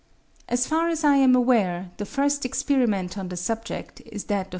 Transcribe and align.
As 0.49 0.65
far 0.65 0.89
as 0.89 1.03
I 1.03 1.17
am 1.17 1.35
aware, 1.35 1.91
the 1.97 2.07
first 2.07 2.43
experiment 2.43 3.19
on 3.19 3.27
the 3.29 3.37
subject 3.37 4.01
is 4.03 4.23
that 4.23 4.47
of 4.47 4.47
M. 4.47 4.49